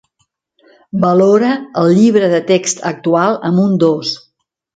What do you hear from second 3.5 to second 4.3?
amb un dos